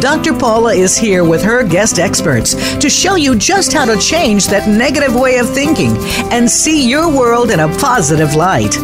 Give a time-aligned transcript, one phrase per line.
[0.00, 0.36] Dr.
[0.36, 4.68] Paula is here with her guest experts to show you just how to change that
[4.68, 5.96] negative way of thinking
[6.32, 8.76] and see your world in a positive light.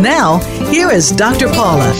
[0.00, 0.38] Now,
[0.70, 1.48] here is Dr.
[1.48, 1.92] Paula.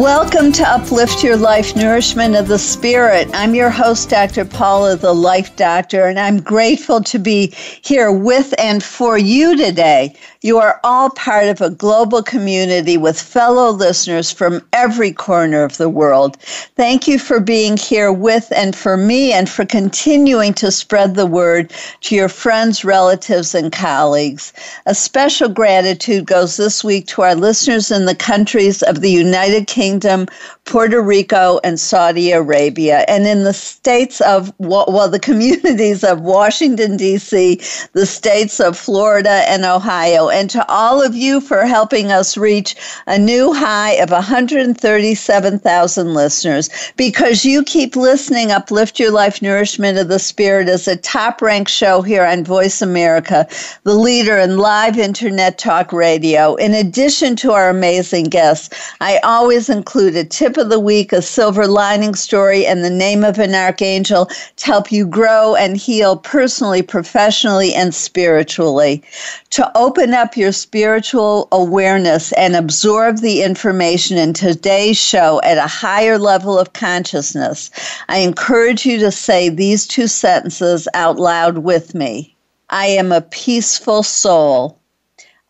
[0.00, 3.28] Welcome to Uplift Your Life Nourishment of the Spirit.
[3.34, 4.44] I'm your host, Dr.
[4.44, 7.52] Paula, the Life Doctor, and I'm grateful to be
[7.82, 13.18] here with and for you today you are all part of a global community with
[13.18, 16.36] fellow listeners from every corner of the world.
[16.76, 21.24] Thank you for being here with and for me and for continuing to spread the
[21.24, 24.52] word to your friends, relatives, and colleagues.
[24.84, 29.66] A special gratitude goes this week to our listeners in the countries of the United
[29.66, 30.26] Kingdom,
[30.66, 36.98] Puerto Rico, and Saudi Arabia, and in the states of, well, the communities of Washington,
[36.98, 37.62] D.C.,
[37.94, 42.74] the states of Florida and Ohio, and to all of you for helping us reach
[43.06, 46.68] a new high of 137,000 listeners.
[46.96, 51.70] Because you keep listening, Uplift Your Life Nourishment of the Spirit is a top ranked
[51.70, 53.46] show here on Voice America,
[53.84, 56.56] the leader in live internet talk radio.
[56.56, 61.22] In addition to our amazing guests, I always include a tip of the week, a
[61.22, 66.16] silver lining story, and the name of an archangel to help you grow and heal
[66.16, 69.02] personally, professionally, and spiritually.
[69.50, 75.66] To open up your spiritual awareness and absorb the information in today's show at a
[75.66, 77.70] higher level of consciousness,
[78.08, 82.34] I encourage you to say these two sentences out loud with me.
[82.70, 84.78] I am a peaceful soul.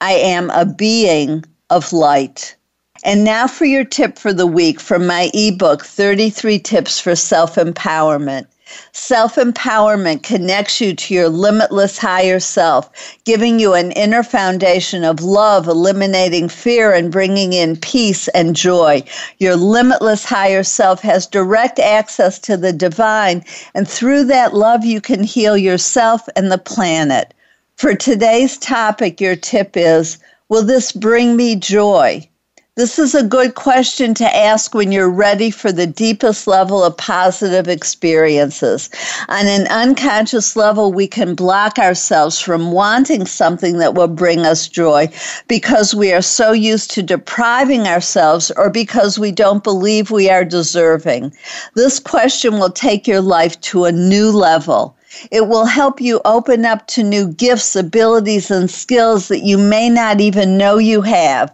[0.00, 2.56] I am a being of light.
[3.04, 7.56] And now for your tip for the week from my ebook, 33 Tips for Self
[7.56, 8.46] Empowerment.
[8.92, 12.88] Self empowerment connects you to your limitless higher self,
[13.24, 19.04] giving you an inner foundation of love, eliminating fear, and bringing in peace and joy.
[19.38, 25.00] Your limitless higher self has direct access to the divine, and through that love, you
[25.00, 27.34] can heal yourself and the planet.
[27.76, 32.28] For today's topic, your tip is Will this bring me joy?
[32.76, 36.96] This is a good question to ask when you're ready for the deepest level of
[36.96, 38.90] positive experiences.
[39.28, 44.66] On an unconscious level, we can block ourselves from wanting something that will bring us
[44.66, 45.08] joy
[45.46, 50.44] because we are so used to depriving ourselves or because we don't believe we are
[50.44, 51.32] deserving.
[51.74, 54.96] This question will take your life to a new level.
[55.30, 59.88] It will help you open up to new gifts, abilities, and skills that you may
[59.88, 61.52] not even know you have.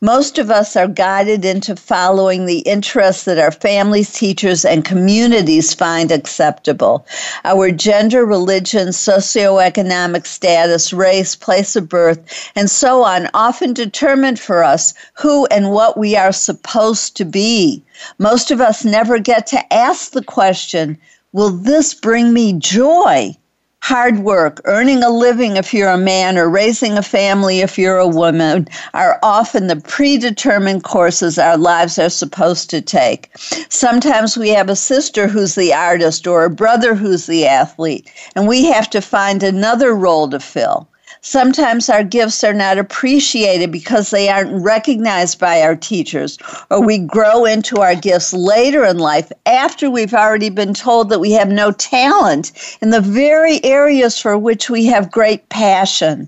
[0.00, 5.74] Most of us are guided into following the interests that our families, teachers, and communities
[5.74, 7.06] find acceptable.
[7.44, 12.20] Our gender, religion, socioeconomic status, race, place of birth,
[12.54, 17.82] and so on often determine for us who and what we are supposed to be.
[18.18, 20.98] Most of us never get to ask the question,
[21.32, 23.36] Will this bring me joy?
[23.82, 27.96] Hard work, earning a living if you're a man, or raising a family if you're
[27.96, 33.30] a woman, are often the predetermined courses our lives are supposed to take.
[33.68, 38.46] Sometimes we have a sister who's the artist or a brother who's the athlete, and
[38.46, 40.86] we have to find another role to fill.
[41.22, 46.38] Sometimes our gifts are not appreciated because they aren't recognized by our teachers,
[46.70, 51.20] or we grow into our gifts later in life after we've already been told that
[51.20, 56.26] we have no talent in the very areas for which we have great passion.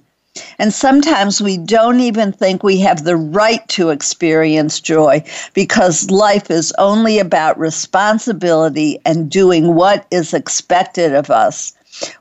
[0.58, 5.24] And sometimes we don't even think we have the right to experience joy
[5.54, 11.72] because life is only about responsibility and doing what is expected of us.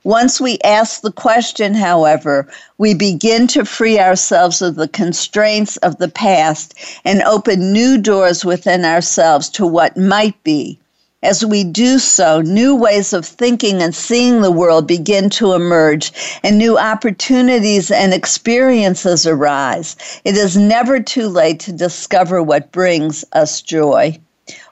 [0.04, 2.48] Once we ask the question, however,
[2.78, 6.74] we begin to free ourselves of the constraints of the past
[7.06, 10.78] and open new doors within ourselves to what might be.
[11.24, 16.12] As we do so, new ways of thinking and seeing the world begin to emerge,
[16.44, 19.96] and new opportunities and experiences arise.
[20.26, 24.20] It is never too late to discover what brings us joy.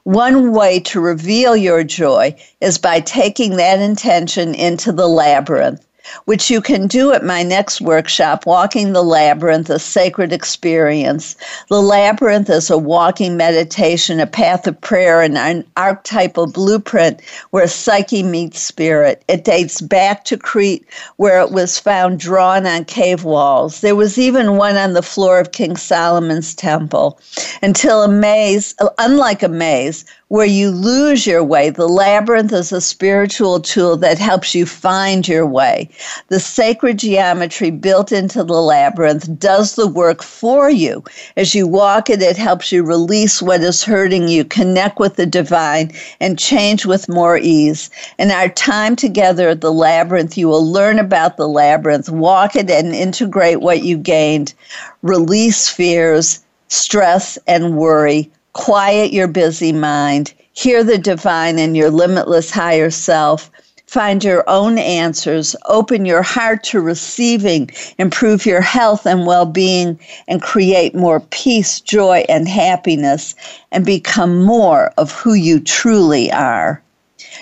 [0.03, 5.85] One way to reveal your joy is by taking that intention into the labyrinth.
[6.25, 11.35] Which you can do at my next workshop, Walking the Labyrinth, a Sacred Experience.
[11.69, 17.21] The Labyrinth is a walking meditation, a path of prayer, and an archetypal blueprint
[17.51, 19.23] where psyche meets spirit.
[19.27, 20.85] It dates back to Crete,
[21.17, 23.81] where it was found drawn on cave walls.
[23.81, 27.19] There was even one on the floor of King Solomon's temple.
[27.61, 31.71] Until a maze, unlike a maze, where you lose your way.
[31.71, 35.89] The labyrinth is a spiritual tool that helps you find your way.
[36.27, 41.03] The sacred geometry built into the labyrinth does the work for you.
[41.35, 45.25] As you walk it, it helps you release what is hurting you, connect with the
[45.25, 47.89] divine, and change with more ease.
[48.19, 52.69] In our time together at the labyrinth, you will learn about the labyrinth, walk it,
[52.69, 54.53] and integrate what you gained.
[55.01, 62.51] Release fears, stress, and worry quiet your busy mind, hear the divine in your limitless
[62.51, 63.49] higher self,
[63.87, 69.99] find your own answers, open your heart to receiving, improve your health and well being,
[70.27, 73.35] and create more peace, joy, and happiness,
[73.71, 76.81] and become more of who you truly are.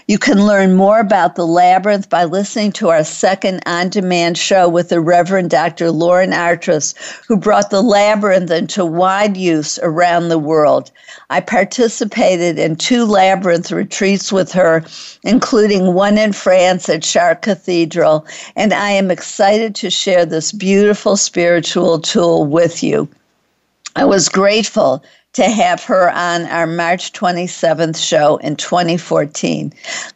[0.07, 4.69] You can learn more about the labyrinth by listening to our second on demand show
[4.69, 5.92] with the Reverend Dr.
[5.92, 6.94] Lauren Artress,
[7.27, 10.92] who brought the labyrinth into wide use around the world.
[11.30, 14.86] I participated in two labyrinth retreats with her,
[15.24, 18.25] including one in France at Chartres Cathedral,
[18.56, 23.10] and I am excited to share this beautiful spiritual tool with you.
[23.98, 25.03] I was grateful
[25.38, 29.72] to have her on our March 27th show in 2014.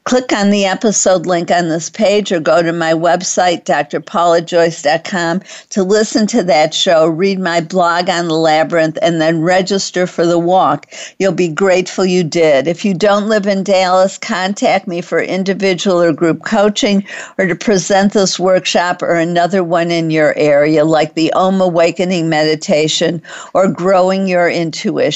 [0.06, 5.84] Click on the episode link on this page or go to my website, drpaulajoyce.com, to
[5.84, 10.40] listen to that show, read my blog on the labyrinth, and then register for the
[10.40, 10.92] walk.
[11.20, 12.68] You'll be grateful you did.
[12.68, 17.06] If you don't live in Dallas, contact me for individual or group coaching
[17.38, 22.28] or to present this workshop or another one in your area, like the Om Awakening
[22.28, 23.22] Meditation
[23.54, 25.11] or Growing Your Intuition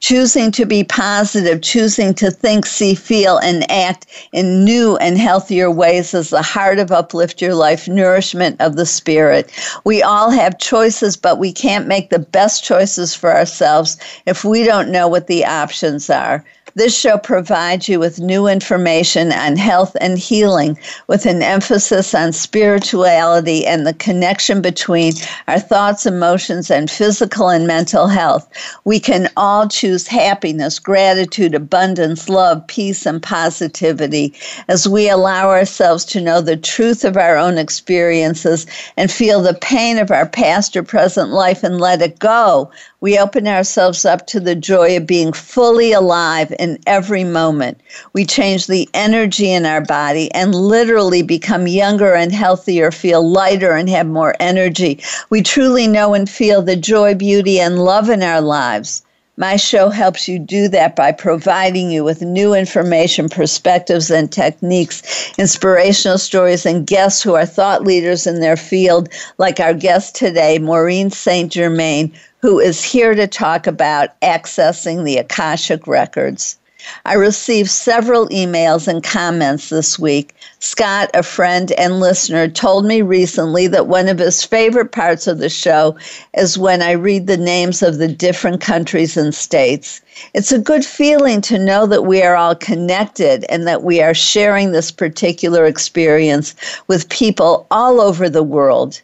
[0.00, 5.70] choosing to be positive, choosing to think, see, feel, and act in new and healthier
[5.70, 9.52] ways is the heart of Uplift Your Life, nourishment of the spirit.
[9.84, 14.64] We all have choices, but we can't make the best choices for ourselves if we
[14.64, 16.44] don't know what the options are.
[16.80, 20.78] This show provides you with new information on health and healing
[21.08, 25.12] with an emphasis on spirituality and the connection between
[25.46, 28.48] our thoughts, emotions, and physical and mental health.
[28.86, 34.32] We can all choose happiness, gratitude, abundance, love, peace, and positivity
[34.68, 38.64] as we allow ourselves to know the truth of our own experiences
[38.96, 43.18] and feel the pain of our past or present life and let it go we
[43.18, 47.80] open ourselves up to the joy of being fully alive in every moment.
[48.12, 53.72] We change the energy in our body and literally become younger and healthier, feel lighter
[53.72, 55.00] and have more energy.
[55.30, 59.02] We truly know and feel the joy, beauty, and love in our lives.
[59.36, 65.32] My show helps you do that by providing you with new information, perspectives, and techniques,
[65.38, 69.08] inspirational stories, and guests who are thought leaders in their field,
[69.38, 71.50] like our guest today, Maureen St.
[71.50, 72.12] Germain,
[72.42, 76.58] who is here to talk about accessing the Akashic Records.
[77.04, 80.34] I received several emails and comments this week.
[80.58, 85.38] Scott, a friend and listener, told me recently that one of his favorite parts of
[85.38, 85.96] the show
[86.36, 90.00] is when I read the names of the different countries and states.
[90.34, 94.14] It's a good feeling to know that we are all connected and that we are
[94.14, 96.54] sharing this particular experience
[96.86, 99.00] with people all over the world.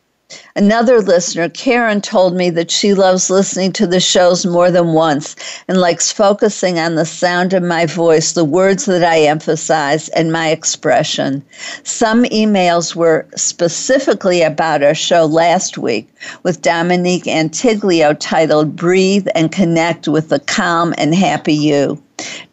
[0.56, 5.36] Another listener, Karen, told me that she loves listening to the shows more than once
[5.68, 10.32] and likes focusing on the sound of my voice, the words that I emphasize, and
[10.32, 11.44] my expression.
[11.84, 16.08] Some emails were specifically about our show last week
[16.42, 22.02] with Dominique Antiglio titled Breathe and Connect with the Calm and Happy You.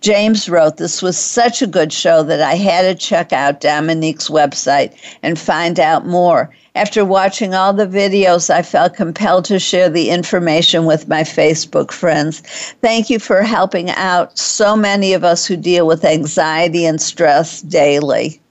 [0.01, 4.30] James wrote, This was such a good show that I had to check out Dominique's
[4.30, 6.50] website and find out more.
[6.75, 11.92] After watching all the videos, I felt compelled to share the information with my Facebook
[11.92, 12.39] friends.
[12.82, 17.62] Thank you for helping out so many of us who deal with anxiety and stress
[17.62, 18.42] daily.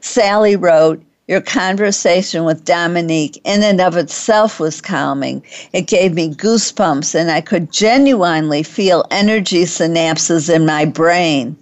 [0.00, 5.42] Sally wrote, your conversation with Dominique in and of itself was calming.
[5.72, 11.56] It gave me goosebumps, and I could genuinely feel energy synapses in my brain.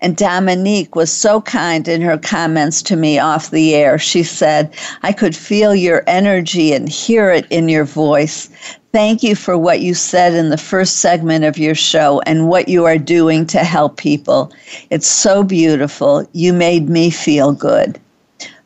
[0.00, 3.98] And Dominique was so kind in her comments to me off the air.
[3.98, 4.70] She said,
[5.02, 8.48] I could feel your energy and hear it in your voice.
[8.92, 12.68] Thank you for what you said in the first segment of your show and what
[12.68, 14.52] you are doing to help people.
[14.90, 16.26] It's so beautiful.
[16.32, 17.98] You made me feel good.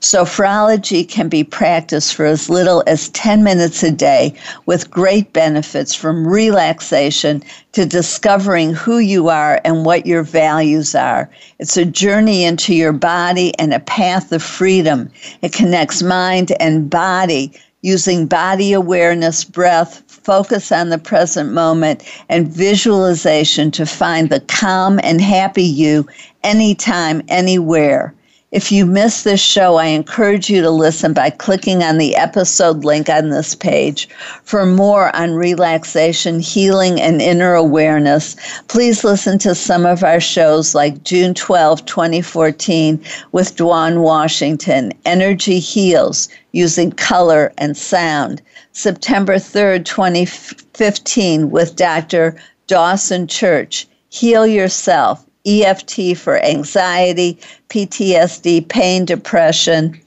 [0.00, 4.32] Sophrology can be practiced for as little as 10 minutes a day
[4.64, 7.42] with great benefits from relaxation
[7.72, 11.28] to discovering who you are and what your values are.
[11.58, 15.10] It's a journey into your body and a path of freedom.
[15.42, 17.52] It connects mind and body
[17.82, 24.98] using body awareness, breath, focus on the present moment, and visualization to find the calm
[25.02, 26.06] and happy you
[26.42, 28.14] anytime, anywhere.
[28.52, 32.84] If you missed this show, I encourage you to listen by clicking on the episode
[32.84, 34.08] link on this page.
[34.42, 38.34] For more on relaxation, healing, and inner awareness,
[38.66, 45.60] please listen to some of our shows like June 12, 2014, with Dwan Washington, Energy
[45.60, 48.42] Heals, using color and sound.
[48.72, 52.34] September 3rd, 2015, with Dr.
[52.66, 60.00] Dawson Church, Heal Yourself, EFT for anxiety, PTSD, pain, depression,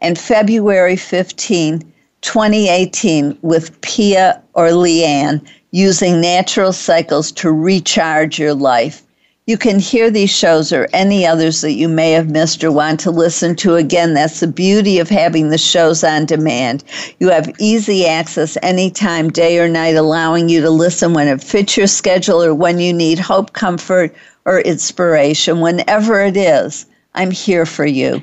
[0.00, 1.80] and February 15,
[2.22, 9.02] 2018, with Pia Orleane, using natural cycles to recharge your life.
[9.46, 13.00] You can hear these shows or any others that you may have missed or want
[13.00, 14.14] to listen to again.
[14.14, 16.84] That's the beauty of having the shows on demand.
[17.18, 21.76] You have easy access anytime, day or night, allowing you to listen when it fits
[21.76, 24.14] your schedule or when you need hope, comfort,
[24.44, 25.60] or inspiration.
[25.60, 28.22] Whenever it is, I'm here for you.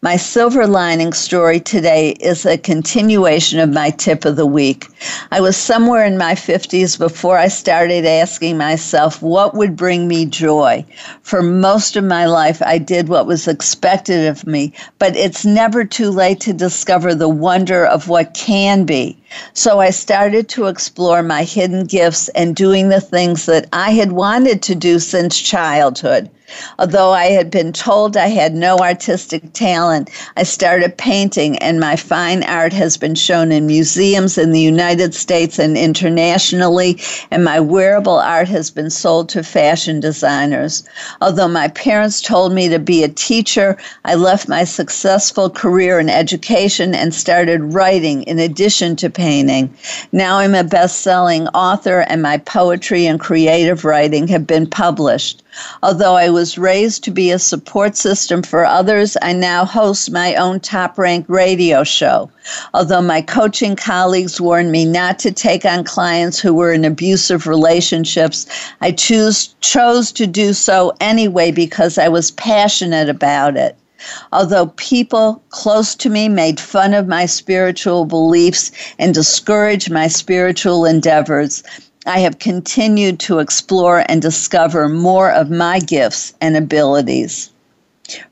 [0.00, 4.86] My silver lining story today is a continuation of my tip of the week.
[5.32, 10.24] I was somewhere in my 50s before I started asking myself what would bring me
[10.24, 10.84] joy.
[11.22, 15.84] For most of my life, I did what was expected of me, but it's never
[15.84, 19.20] too late to discover the wonder of what can be.
[19.52, 24.12] So I started to explore my hidden gifts and doing the things that I had
[24.12, 26.30] wanted to do since childhood.
[26.78, 31.94] Although I had been told I had no artistic talent, I started painting, and my
[31.94, 37.00] fine art has been shown in museums in the United States and internationally,
[37.30, 40.84] and my wearable art has been sold to fashion designers.
[41.20, 43.76] Although my parents told me to be a teacher,
[44.06, 49.74] I left my successful career in education and started writing in addition to painting.
[50.12, 55.42] Now I'm a best selling author, and my poetry and creative writing have been published.
[55.82, 60.34] Although I was raised to be a support system for others, I now host my
[60.34, 62.30] own top ranked radio show.
[62.74, 67.46] Although my coaching colleagues warned me not to take on clients who were in abusive
[67.46, 68.46] relationships,
[68.80, 73.76] I choose, chose to do so anyway because I was passionate about it.
[74.32, 80.84] Although people close to me made fun of my spiritual beliefs and discouraged my spiritual
[80.84, 81.64] endeavors,
[82.08, 87.50] I have continued to explore and discover more of my gifts and abilities.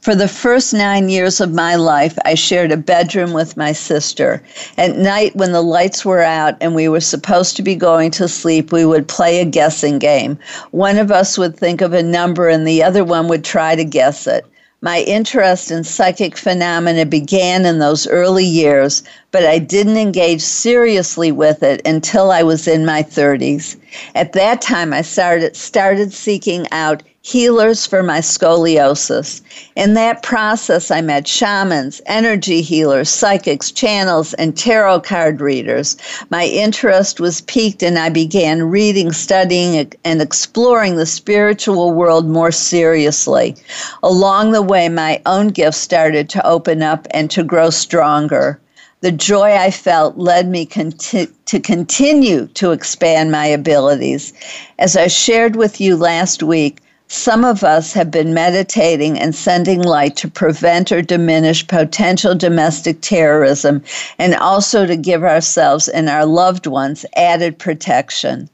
[0.00, 4.42] For the first nine years of my life, I shared a bedroom with my sister.
[4.78, 8.28] At night, when the lights were out and we were supposed to be going to
[8.28, 10.38] sleep, we would play a guessing game.
[10.71, 13.85] One of us would think of a number and the other one would try to
[13.85, 14.47] guess it.
[14.83, 21.33] My interest in psychic phenomena began in those early years, but I didn't engage seriously
[21.33, 23.76] with it until I was in my 30s.
[24.14, 29.40] At that time, I started, started seeking out healers for my scoliosis.
[29.75, 35.97] In that process, I met shamans, energy healers, psychics, channels, and tarot card readers.
[36.30, 42.52] My interest was piqued, and I began reading, studying, and exploring the spiritual world more
[42.52, 43.56] seriously.
[44.04, 48.61] Along the way, my own gifts started to open up and to grow stronger.
[49.00, 54.33] The joy I felt led me conti- to continue to expand my abilities.
[54.78, 59.80] As I shared with you last week, some of us have been meditating and sending
[59.82, 63.82] light to prevent or diminish potential domestic terrorism
[64.18, 68.48] and also to give ourselves and our loved ones added protection.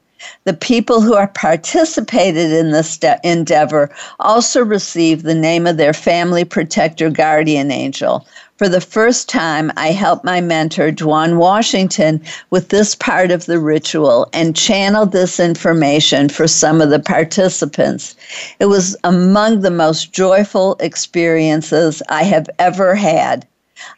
[0.45, 5.93] The people who are participated in this de- endeavor also receive the name of their
[5.93, 8.25] family protector guardian angel.
[8.57, 13.57] For the first time, I helped my mentor, Dwan Washington, with this part of the
[13.57, 18.15] ritual and channeled this information for some of the participants.
[18.59, 23.47] It was among the most joyful experiences I have ever had.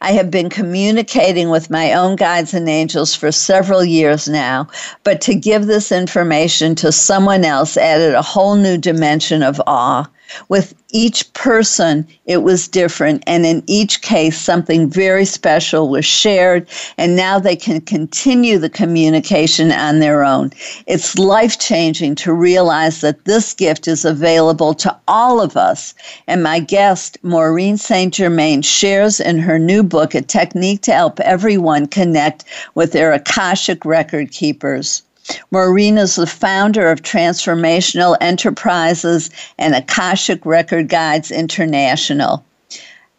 [0.00, 4.68] I have been communicating with my own guides and angels for several years now,
[5.04, 10.06] but to give this information to someone else added a whole new dimension of awe.
[10.48, 13.22] With each person, it was different.
[13.26, 16.66] And in each case, something very special was shared.
[16.98, 20.52] And now they can continue the communication on their own.
[20.86, 25.94] It's life changing to realize that this gift is available to all of us.
[26.26, 28.12] And my guest, Maureen St.
[28.12, 33.84] Germain, shares in her new book a technique to help everyone connect with their Akashic
[33.84, 35.02] record keepers.
[35.50, 42.44] Maureen is the founder of Transformational Enterprises and Akashic Record Guides International.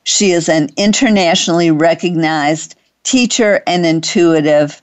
[0.04, 4.82] She is an internationally recognized teacher and intuitive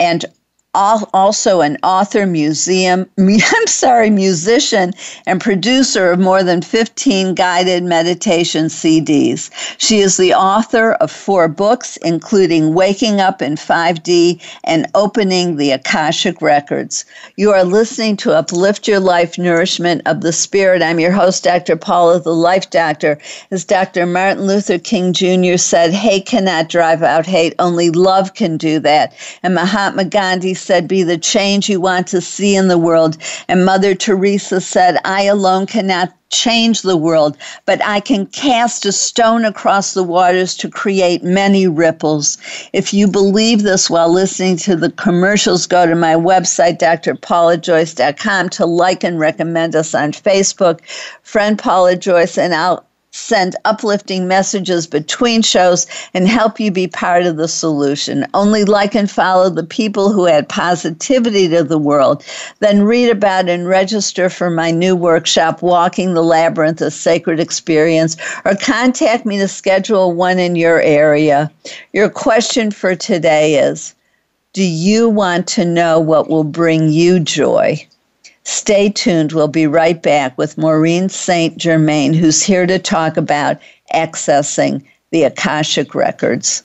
[0.00, 0.24] and
[0.74, 4.92] also an author, museum, I'm sorry, musician,
[5.26, 9.50] and producer of more than 15 guided meditation CDs.
[9.78, 15.72] She is the author of four books, including Waking Up in 5D and Opening the
[15.72, 17.04] Akashic Records.
[17.36, 20.82] You are listening to Uplift Your Life Nourishment of the Spirit.
[20.82, 21.76] I'm your host, Dr.
[21.76, 23.18] Paula, the Life Doctor.
[23.50, 24.06] As Dr.
[24.06, 25.56] Martin Luther King Jr.
[25.56, 29.14] said, hate cannot drive out hate, only love can do that.
[29.42, 33.16] And Mahatma Gandhi said, Be the change you want to see in the world.
[33.48, 38.92] And Mother Teresa said, I alone cannot change the world, but I can cast a
[38.92, 42.38] stone across the waters to create many ripples.
[42.72, 48.66] If you believe this while listening to the commercials, go to my website, drpaulajoyce.com, to
[48.66, 50.80] like and recommend us on Facebook.
[51.22, 57.24] Friend Paula Joyce, and I'll send uplifting messages between shows and help you be part
[57.24, 58.26] of the solution.
[58.34, 62.24] Only like and follow the people who add positivity to the world.
[62.58, 68.16] Then read about and register for my new workshop, Walking the Labyrinth, a Sacred Experience,
[68.44, 71.52] or contact me to schedule one in your area.
[71.92, 73.94] Your question for today is
[74.54, 77.86] Do you want to know what will bring you joy?
[78.44, 79.32] Stay tuned.
[79.32, 81.56] We'll be right back with Maureen St.
[81.56, 83.56] Germain, who's here to talk about
[83.94, 86.60] accessing the Akashic Records.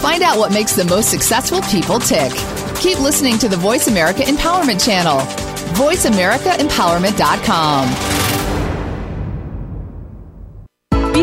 [0.00, 2.32] Find out what makes the most successful people tick.
[2.76, 5.18] Keep listening to the Voice America Empowerment Channel.
[5.74, 8.19] VoiceAmericaEmpowerment.com.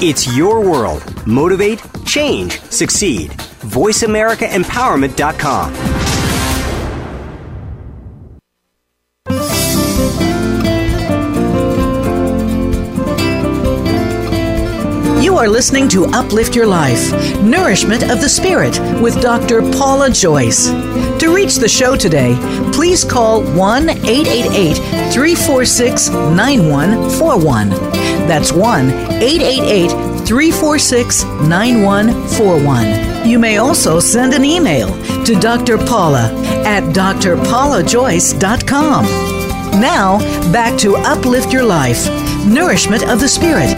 [0.00, 1.02] It's your world.
[1.26, 3.32] Motivate, change, succeed.
[3.32, 5.74] VoiceAmericaEmpowerment.com.
[15.20, 17.10] You are listening to Uplift Your Life
[17.42, 19.62] Nourishment of the Spirit with Dr.
[19.72, 20.68] Paula Joyce.
[20.68, 22.36] To reach the show today,
[22.78, 24.76] please call 1 888
[25.12, 27.70] 346 9141.
[28.28, 29.90] That's 1 888
[30.24, 33.28] 346 9141.
[33.28, 35.76] You may also send an email to Dr.
[35.76, 36.32] Paula
[36.64, 39.04] at drpaulajoyce.com.
[39.80, 40.18] Now,
[40.52, 42.08] back to Uplift Your Life
[42.46, 43.74] Nourishment of the Spirit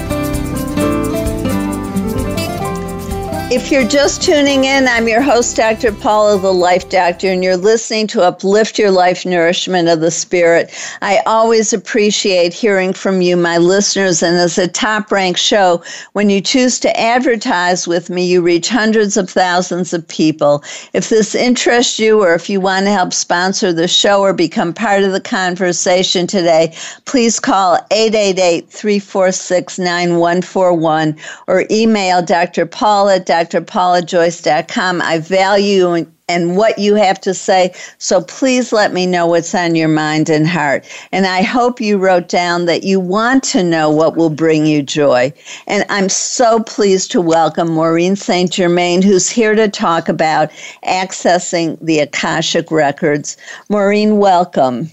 [3.53, 5.91] If you're just tuning in, I'm your host, Dr.
[5.91, 10.73] Paula, the Life Doctor, and you're listening to Uplift Your Life Nourishment of the Spirit.
[11.03, 15.83] I always appreciate hearing from you, my listeners, and as a top ranked show,
[16.13, 20.63] when you choose to advertise with me, you reach hundreds of thousands of people.
[20.93, 24.73] If this interests you, or if you want to help sponsor the show or become
[24.73, 26.73] part of the conversation today,
[27.05, 31.17] please call 888 346 9141
[31.49, 32.65] or email Dr.
[32.65, 35.03] Paula at drpaulajoyce.com.
[35.03, 37.75] I value and what you have to say.
[37.99, 40.87] So please let me know what's on your mind and heart.
[41.11, 44.83] And I hope you wrote down that you want to know what will bring you
[44.83, 45.33] joy.
[45.67, 48.51] And I'm so pleased to welcome Maureen St.
[48.53, 50.51] Germain, who's here to talk about
[50.85, 53.37] accessing the Akashic Records.
[53.69, 54.89] Maureen, welcome.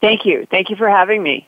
[0.00, 0.46] Thank you.
[0.50, 1.46] Thank you for having me.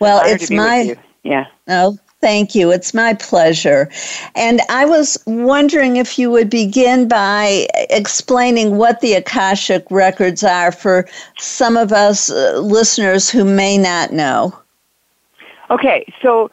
[0.00, 0.96] Well, it's my.
[1.22, 1.46] Yeah.
[1.68, 2.70] Oh, Thank you.
[2.70, 3.90] It's my pleasure.
[4.36, 10.70] And I was wondering if you would begin by explaining what the Akashic records are
[10.70, 11.08] for
[11.38, 14.56] some of us uh, listeners who may not know.
[15.68, 16.48] Okay, so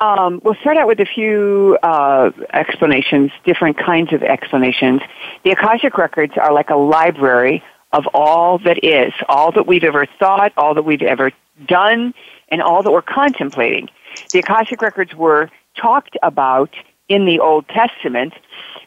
[0.00, 5.02] um, we'll start out with a few uh, explanations, different kinds of explanations.
[5.44, 10.04] The Akashic records are like a library of all that is, all that we've ever
[10.18, 11.30] thought, all that we've ever
[11.68, 12.12] done,
[12.48, 13.88] and all that we're contemplating.
[14.30, 16.70] The Akashic Records were talked about
[17.08, 18.32] in the Old Testament,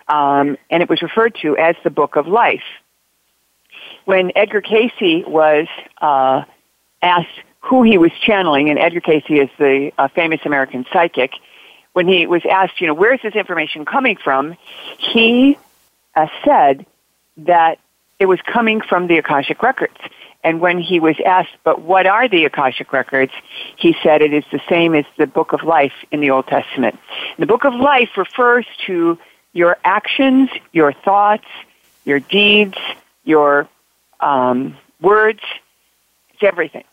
[0.08, 2.64] um, and it was referred to as the Book of Life.
[4.06, 5.68] When Edgar Cayce was
[6.02, 6.44] uh,
[7.02, 11.32] asked who he was channeling, and Edgar Cayce is the uh, famous American psychic,
[11.94, 14.56] when he was asked, you know, where's this information coming from,
[14.98, 15.58] he
[16.16, 16.86] uh, said
[17.38, 17.80] that
[18.20, 19.98] it was coming from the Akashic Records.
[20.46, 23.32] And when he was asked, but what are the Akashic Records?
[23.78, 27.00] He said it is the same as the Book of Life in the Old Testament.
[27.40, 29.18] The Book of Life refers to
[29.54, 31.48] your actions, your thoughts,
[32.06, 32.78] your deeds,
[33.24, 33.68] your
[34.20, 35.42] um, words.
[36.36, 36.84] It's everything.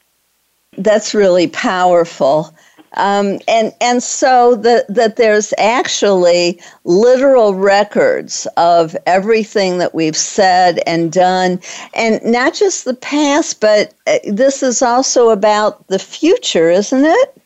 [0.78, 2.54] That's really powerful.
[2.94, 10.80] Um, and and so that that there's actually literal records of everything that we've said
[10.86, 11.60] and done,
[11.94, 17.42] and not just the past, but uh, this is also about the future, isn't it?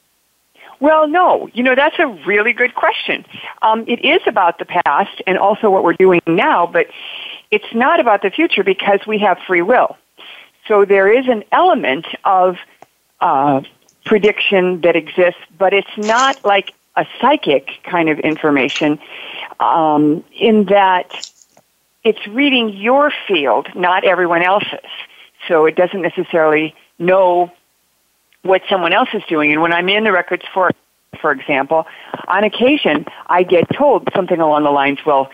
[0.81, 1.49] Well, no.
[1.55, 3.25] You know, that's a really good question.
[3.63, 6.89] Um, it is about the past and also what we're doing now, but
[7.51, 9.97] it's not about the future because we have free will.
[10.69, 12.57] So there is an element of
[13.21, 13.63] uh,
[14.07, 18.99] prediction that exists, but it's not like a psychic kind of information
[19.61, 21.31] um, in that
[22.05, 24.91] it's reading your field, not everyone else's.
[25.49, 27.53] So it doesn't necessarily know
[28.43, 29.53] what someone else is doing.
[29.53, 30.71] And when I'm in the records for,
[31.21, 31.87] for example,
[32.29, 35.31] on occasion I get told something along the lines, well,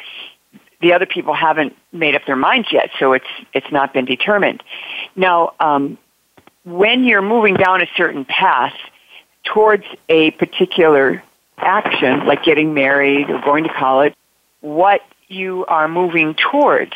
[0.80, 4.62] the other people haven't made up their minds yet, so it's it's not been determined.
[5.14, 5.96] Now, um,
[6.64, 8.75] when you're moving down a certain path
[9.44, 11.22] towards a particular
[11.59, 14.14] action, like getting married or going to college,
[14.61, 16.92] what you are moving towards.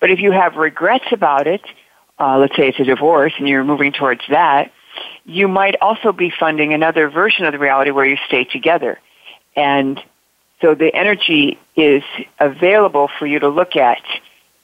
[0.00, 1.62] But if you have regrets about it,
[2.18, 4.72] uh, let's say it's a divorce and you're moving towards that,
[5.24, 8.98] you might also be funding another version of the reality where you stay together.
[9.56, 10.00] And
[10.60, 12.02] so the energy is
[12.38, 14.02] available for you to look at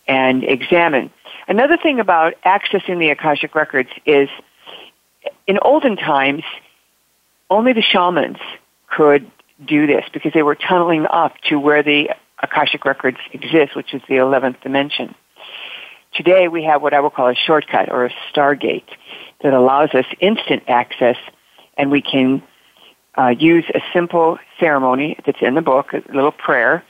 [0.07, 1.11] and examine.
[1.49, 4.29] Another thing about accessing the Akashic records is
[5.47, 6.43] in olden times,
[7.49, 8.39] only the shamans
[8.89, 9.31] could
[9.65, 12.11] do this because they were tunneling up to where the
[12.43, 15.15] Akashic records exist, which is the 11th dimension.
[16.15, 18.89] Today we have what I will call a shortcut or a stargate
[19.43, 21.17] that allows us instant access
[21.77, 22.43] and we can
[23.17, 26.85] uh, use a simple ceremony that's in the book, a little prayer,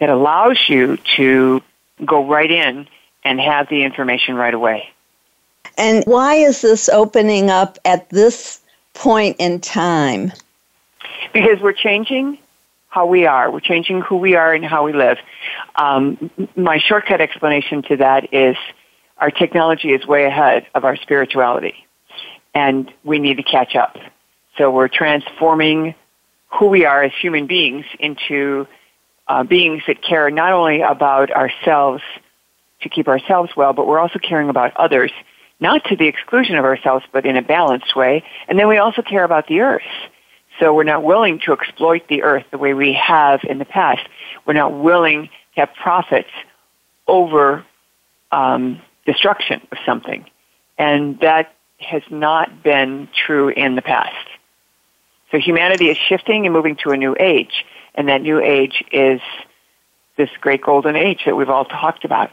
[0.00, 1.62] that allows you to
[2.04, 2.88] go right in
[3.24, 4.90] and have the information right away.
[5.76, 8.60] And why is this opening up at this
[8.94, 10.32] point in time?
[11.32, 12.38] Because we're changing
[12.88, 13.50] how we are.
[13.50, 15.18] We're changing who we are and how we live.
[15.76, 18.56] Um, my shortcut explanation to that is
[19.18, 21.74] our technology is way ahead of our spirituality,
[22.54, 23.96] and we need to catch up.
[24.56, 25.94] So we're transforming
[26.58, 28.66] who we are as human beings into
[29.28, 32.02] uh, beings that care not only about ourselves
[32.82, 35.10] to keep ourselves well, but we're also caring about others,
[35.60, 38.22] not to the exclusion of ourselves, but in a balanced way.
[38.46, 39.82] And then we also care about the earth.
[40.60, 44.06] So we're not willing to exploit the earth the way we have in the past.
[44.46, 46.30] We're not willing to have profits
[47.06, 47.64] over
[48.32, 50.26] um, destruction of something.
[50.76, 54.14] And that has not been true in the past.
[55.30, 57.64] So humanity is shifting and moving to a new age,
[57.94, 59.20] and that new age is
[60.16, 62.30] this great golden age that we've all talked about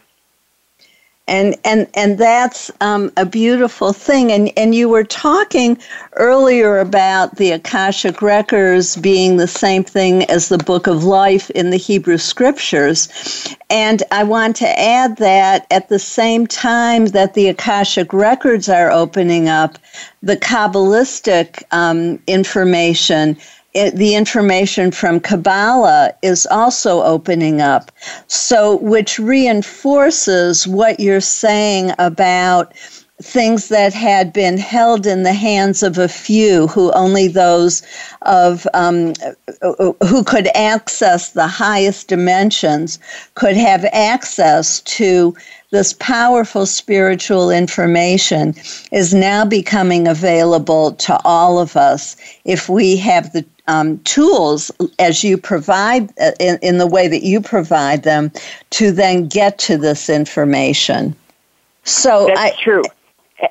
[1.27, 4.31] and and and that's um, a beautiful thing.
[4.31, 5.77] And and you were talking
[6.13, 11.71] earlier about the Akashic records being the same thing as the Book of Life in
[11.71, 17.49] the Hebrew Scriptures, and I want to add that at the same time that the
[17.49, 19.79] Akashic records are opening up,
[20.21, 23.37] the Kabbalistic um, information
[23.75, 27.91] it, the information from Kabbalah is also opening up.
[28.27, 32.73] So, which reinforces what you're saying about
[33.21, 37.81] things that had been held in the hands of a few who only those
[38.23, 39.13] of um,
[40.03, 42.99] who could access the highest dimensions
[43.35, 45.33] could have access to
[45.71, 48.53] this powerful spiritual information
[48.91, 55.23] is now becoming available to all of us if we have the um, tools as
[55.23, 58.31] you provide uh, in, in the way that you provide them
[58.71, 61.15] to then get to this information.
[61.83, 62.83] So that's I, true.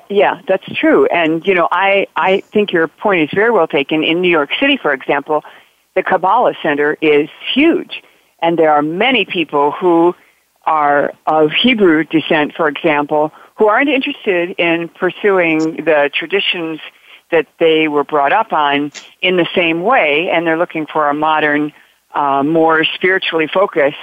[0.09, 1.05] Yeah, that's true.
[1.07, 4.03] And you know, I I think your point is very well taken.
[4.03, 5.43] In New York City, for example,
[5.93, 8.03] the Kabbalah Center is huge,
[8.39, 10.15] and there are many people who
[10.65, 16.79] are of Hebrew descent, for example, who aren't interested in pursuing the traditions
[17.31, 21.13] that they were brought up on in the same way, and they're looking for a
[21.13, 21.73] modern,
[22.13, 23.97] uh, more spiritually focused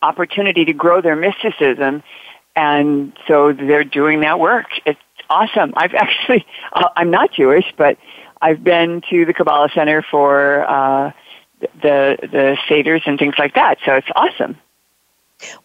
[0.00, 2.02] opportunity to grow their mysticism,
[2.54, 4.66] and so they're doing that work.
[4.84, 5.72] It's awesome.
[5.76, 7.98] I've actually, uh, I'm not Jewish, but
[8.40, 11.12] I've been to the Kabbalah Center for uh,
[11.60, 13.78] the the seders and things like that.
[13.84, 14.56] So it's awesome.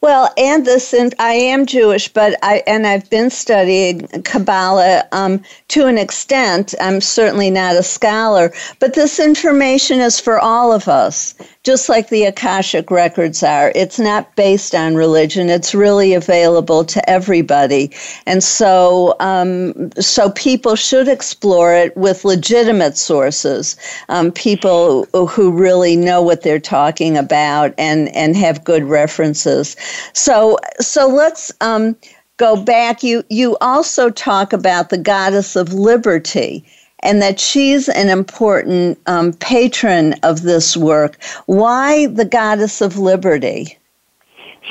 [0.02, 5.42] Well, and this, and I am Jewish, but I and I've been studying Kabbalah um,
[5.70, 6.76] to an extent.
[6.80, 12.10] I'm certainly not a scholar, but this information is for all of us, just like
[12.10, 13.72] the Akashic records are.
[13.76, 17.92] It's not based on religion; it's really available to everybody,
[18.26, 23.76] and so um, so people should explore it with legitimate sources,
[24.10, 29.67] um, people who really know what they're talking about and and have good references.
[30.14, 31.96] So so let's um,
[32.38, 33.04] go back.
[33.04, 36.66] You you also talk about the goddess of liberty
[37.00, 41.24] and that she's an important um, patron of this work.
[41.46, 43.78] Why the goddess of liberty?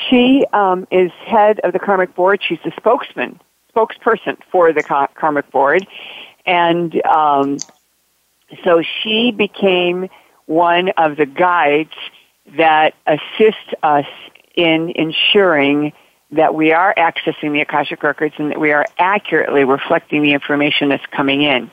[0.08, 2.40] She um, is head of the karmic board.
[2.46, 3.40] She's the spokesman,
[3.74, 5.86] spokesperson for the karmic board,
[6.44, 7.58] and um,
[8.64, 10.08] so she became
[10.46, 11.94] one of the guides
[12.56, 14.06] that assist us
[14.56, 15.92] in ensuring
[16.32, 20.88] that we are accessing the Akashic Records and that we are accurately reflecting the information
[20.88, 21.70] that's coming in.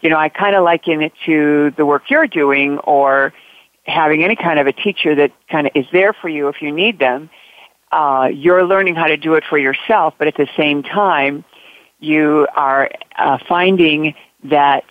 [0.00, 3.32] You know, I kind of liken it to the work you're doing or
[3.84, 6.70] having any kind of a teacher that kind of is there for you if you
[6.70, 7.30] need them.
[7.90, 11.44] Uh, you're learning how to do it for yourself, but at the same time,
[11.98, 14.14] you are uh, finding
[14.44, 14.84] that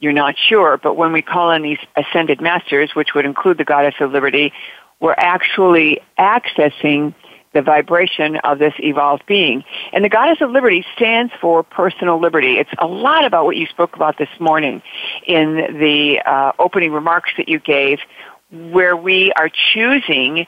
[0.00, 0.76] you're not sure.
[0.76, 4.52] But when we call on these ascended masters, which would include the Goddess of Liberty
[5.00, 7.14] we're actually accessing
[7.52, 9.64] the vibration of this evolved being.
[9.92, 12.58] And the Goddess of Liberty stands for personal liberty.
[12.58, 14.82] It's a lot about what you spoke about this morning
[15.26, 17.98] in the uh, opening remarks that you gave,
[18.52, 20.46] where we are choosing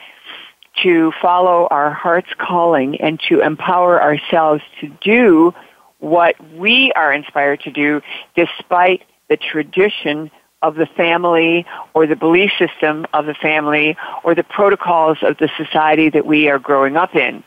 [0.83, 5.53] to follow our heart's calling and to empower ourselves to do
[5.99, 8.01] what we are inspired to do
[8.35, 10.31] despite the tradition
[10.63, 15.51] of the family or the belief system of the family or the protocols of the
[15.57, 17.43] society that we are growing up in.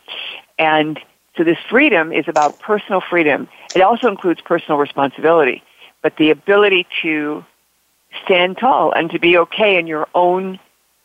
[0.59, 0.99] And
[1.37, 3.47] so this freedom is about personal freedom.
[3.75, 5.63] It also includes personal responsibility,
[6.01, 7.43] but the ability to
[8.23, 10.59] stand tall and to be okay in your own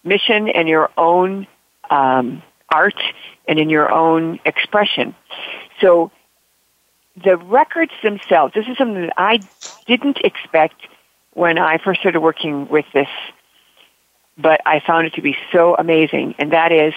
[0.04, 1.46] mission and your own
[1.90, 2.42] um,
[2.72, 3.00] art
[3.48, 5.14] and in your own expression.
[5.80, 6.10] So
[7.24, 9.40] the records themselves, this is something that I
[9.86, 10.80] didn't expect
[11.40, 13.08] when I first started working with this,
[14.36, 16.34] but I found it to be so amazing.
[16.38, 16.92] And that is,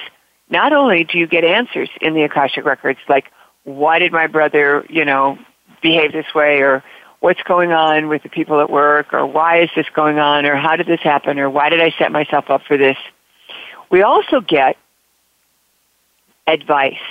[0.49, 3.31] not only do you get answers in the Akashic records, like
[3.63, 5.39] why did my brother, you know,
[5.81, 6.83] behave this way, or
[7.21, 10.57] what's going on with the people at work, or why is this going on, or
[10.57, 12.97] how did this happen, or why did I set myself up for this?
[13.89, 14.75] We also get
[16.47, 17.05] advice,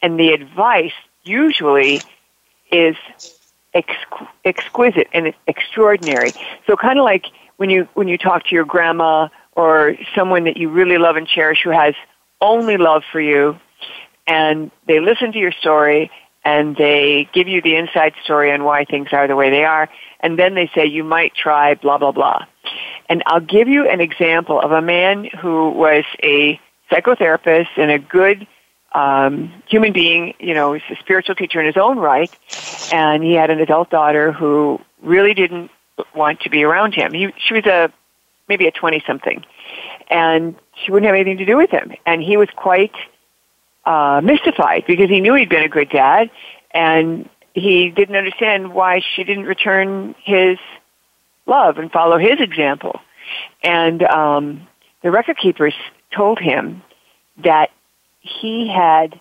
[0.00, 2.00] and the advice usually
[2.72, 2.96] is
[3.74, 6.34] exqu- exquisite and extraordinary.
[6.66, 10.56] So kind of like when you when you talk to your grandma or someone that
[10.56, 11.94] you really love and cherish who has
[12.40, 13.58] only love for you,
[14.26, 16.10] and they listen to your story
[16.44, 19.88] and they give you the inside story on why things are the way they are,
[20.20, 22.44] and then they say you might try blah blah blah.
[23.08, 26.60] And I'll give you an example of a man who was a
[26.90, 28.46] psychotherapist and a good
[28.94, 30.34] um, human being.
[30.38, 32.30] You know, he's a spiritual teacher in his own right,
[32.92, 35.70] and he had an adult daughter who really didn't
[36.14, 37.12] want to be around him.
[37.12, 37.92] He, she was a
[38.48, 39.44] maybe a twenty something,
[40.08, 41.92] and she wouldn't have anything to do with him.
[42.06, 42.94] And he was quite
[43.84, 46.30] uh, mystified because he knew he'd been a good dad,
[46.70, 50.58] and he didn't understand why she didn't return his
[51.46, 53.00] love and follow his example.
[53.62, 54.66] And um,
[55.02, 55.74] the record keepers
[56.10, 56.82] told him
[57.44, 57.70] that
[58.24, 59.20] he had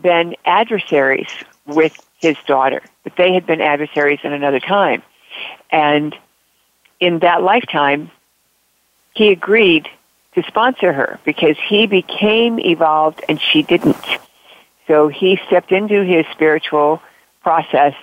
[0.00, 1.28] been adversaries
[1.66, 5.02] with his daughter, but they had been adversaries in another time.
[5.70, 6.16] And
[7.00, 8.10] in that lifetime,
[9.14, 9.88] he agreed
[10.34, 14.06] to sponsor her because he became evolved and she didn't.
[14.86, 17.02] So he stepped into his spiritual
[17.42, 17.94] process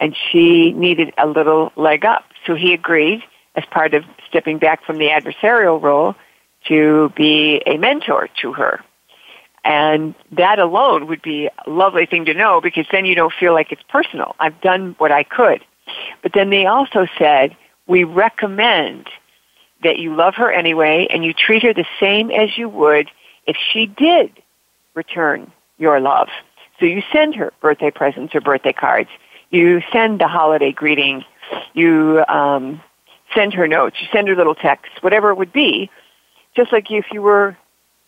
[0.00, 2.24] and she needed a little leg up.
[2.46, 3.22] So he agreed
[3.54, 6.16] as part of stepping back from the adversarial role
[6.66, 8.82] to be a mentor to her.
[9.64, 13.54] And that alone would be a lovely thing to know because then you don't feel
[13.54, 14.36] like it's personal.
[14.38, 15.64] I've done what I could.
[16.22, 19.08] But then they also said, we recommend
[19.82, 23.10] that you love her anyway and you treat her the same as you would
[23.46, 24.32] if she did
[24.94, 26.28] return your love.
[26.78, 29.10] So you send her birthday presents or birthday cards.
[29.50, 31.24] You send the holiday greeting.
[31.72, 32.80] You um,
[33.34, 33.96] send her notes.
[34.00, 35.90] You send her little texts, whatever it would be,
[36.56, 37.56] just like if you were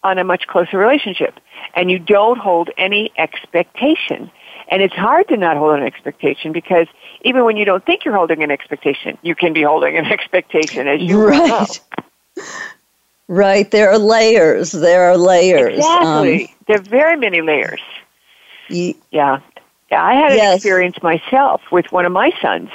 [0.02, 1.38] on a much closer relationship.
[1.74, 4.30] And you don't hold any expectation.
[4.68, 6.86] And it's hard to not hold an expectation because
[7.22, 10.88] even when you don't think you're holding an expectation, you can be holding an expectation
[10.88, 11.80] as you right.
[12.36, 12.44] know.
[13.28, 13.70] Right.
[13.70, 14.72] There are layers.
[14.72, 15.78] There are layers.
[15.78, 16.44] Exactly.
[16.44, 17.80] Um, there are very many layers.
[18.68, 18.96] yeah.
[19.90, 20.04] Yeah.
[20.04, 20.56] I had an yes.
[20.56, 22.70] experience myself with one of my sons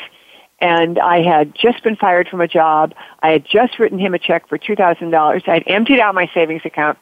[0.61, 2.93] and I had just been fired from a job.
[3.23, 5.47] I had just written him a check for $2,000.
[5.47, 6.97] I had emptied out my savings account.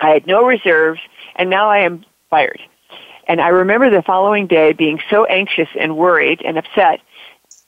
[0.00, 1.00] I had no reserves,
[1.36, 2.60] and now I am fired.
[3.26, 7.00] And I remember the following day being so anxious and worried and upset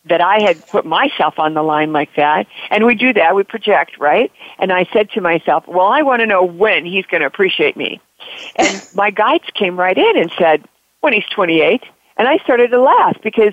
[0.06, 2.46] that I had put myself on the line like that.
[2.70, 4.32] And we do that, we project, right?
[4.58, 7.76] And I said to myself, well, I want to know when he's going to appreciate
[7.76, 8.00] me.
[8.56, 10.64] And my guides came right in and said,
[11.00, 11.82] when he's 28.
[12.16, 13.52] And I started to laugh because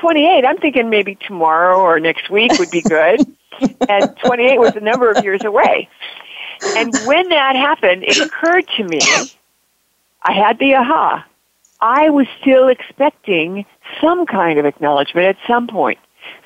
[0.00, 3.20] 28, I'm thinking maybe tomorrow or next week would be good.
[3.88, 5.88] and 28 was a number of years away.
[6.76, 9.00] And when that happened, it occurred to me,
[10.22, 11.24] I had the aha.
[11.80, 13.64] I was still expecting
[14.00, 15.98] some kind of acknowledgement at some point.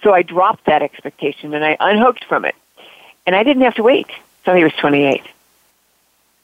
[0.02, 2.54] So I dropped that expectation and I unhooked from it.
[3.26, 4.08] And I didn't have to wait
[4.40, 5.22] until he was 28.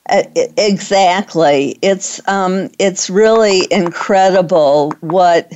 [0.08, 0.22] Uh,
[0.56, 1.78] exactly.
[1.82, 5.52] It's um, it's really incredible what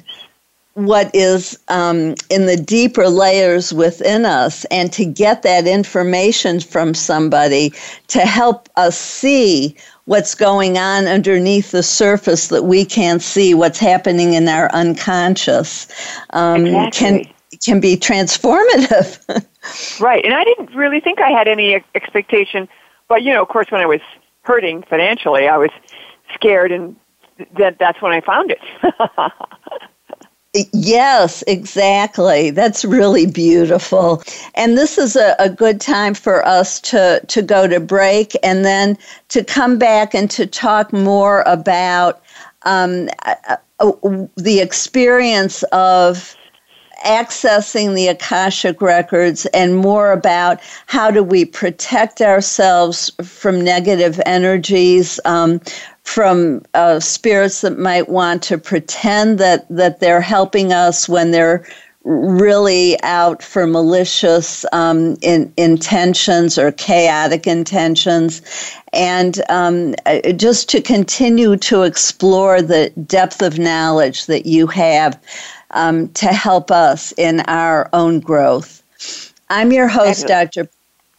[0.74, 6.94] what is um, in the deeper layers within us and to get that information from
[6.94, 7.72] somebody
[8.08, 13.78] to help us see what's going on underneath the surface that we can't see what's
[13.78, 15.86] happening in our unconscious
[16.30, 17.24] um, exactly.
[17.24, 19.20] can can be transformative
[20.00, 22.66] right and i didn't really think i had any expectation
[23.08, 24.00] but you know of course when i was
[24.42, 25.70] hurting financially i was
[26.34, 26.96] scared and
[27.56, 28.58] that that's when i found it
[30.54, 32.50] Yes, exactly.
[32.50, 34.22] That's really beautiful.
[34.54, 38.62] And this is a, a, good time for us to, to go to break and
[38.62, 38.98] then
[39.30, 42.22] to come back and to talk more about
[42.64, 43.92] um, uh, uh,
[44.36, 46.36] the experience of
[47.06, 55.18] accessing the Akashic records and more about how do we protect ourselves from negative energies,
[55.24, 55.60] um,
[56.04, 61.64] from uh, spirits that might want to pretend that, that they're helping us when they're
[62.04, 68.42] really out for malicious um, in, intentions or chaotic intentions.
[68.92, 69.94] And um,
[70.36, 75.20] just to continue to explore the depth of knowledge that you have
[75.70, 78.82] um, to help us in our own growth.
[79.48, 80.68] I'm your host, Dr.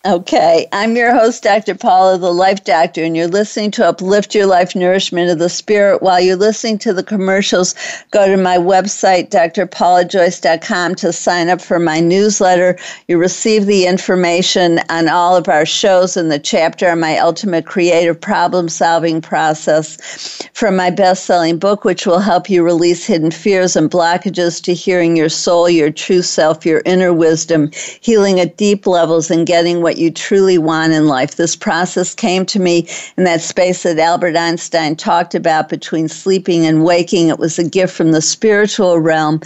[0.06, 1.76] Okay, I'm your host, Dr.
[1.76, 6.02] Paula, the Life Doctor, and you're listening to Uplift Your Life Nourishment of the Spirit.
[6.02, 7.74] While you're listening to the commercials,
[8.12, 12.78] go to my website, drpaulajoyce.com, to sign up for my newsletter.
[13.08, 17.66] You receive the information on all of our shows in the chapter on my ultimate
[17.66, 23.32] creative problem solving process from my best selling book, which will help you release hidden
[23.32, 28.58] fears and blockages to hearing your soul, your true self, your inner wisdom, healing at
[28.58, 31.36] deep levels, and getting what what you truly want in life.
[31.36, 36.66] This process came to me in that space that Albert Einstein talked about between sleeping
[36.66, 37.28] and waking.
[37.28, 39.40] It was a gift from the spiritual realm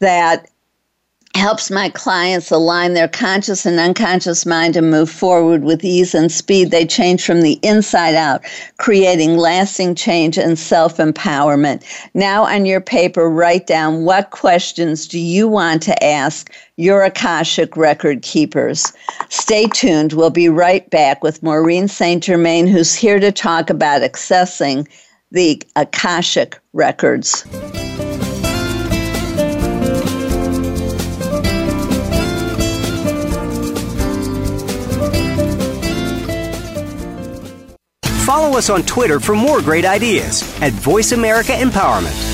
[0.00, 0.50] that
[1.36, 6.30] helps my clients align their conscious and unconscious mind and move forward with ease and
[6.30, 6.72] speed.
[6.72, 8.42] They change from the inside out,
[8.78, 11.84] creating lasting change and self empowerment.
[12.14, 17.76] Now, on your paper, write down what questions do you want to ask your Akashic
[17.76, 18.92] record keepers.
[19.28, 20.12] Stay tuned.
[20.12, 22.22] We'll be right back with Maureen St.
[22.22, 24.88] Germain, who's here to talk about accessing
[25.30, 27.44] the Akashic records.
[38.24, 42.33] Follow us on Twitter for more great ideas at Voice America Empowerment.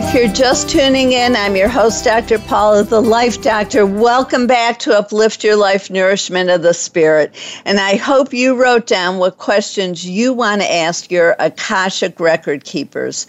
[0.00, 2.38] If you're just tuning in, I'm your host, Dr.
[2.38, 3.84] Paula, the Life Doctor.
[3.84, 7.34] Welcome back to Uplift Your Life Nourishment of the Spirit.
[7.64, 12.62] And I hope you wrote down what questions you want to ask your Akashic record
[12.62, 13.26] keepers.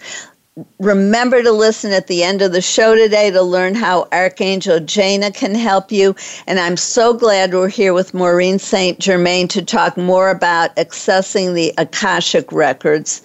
[0.78, 5.32] Remember to listen at the end of the show today to learn how Archangel Jaina
[5.32, 6.14] can help you.
[6.46, 8.98] And I'm so glad we're here with Maureen St.
[8.98, 13.22] Germain to talk more about accessing the Akashic records.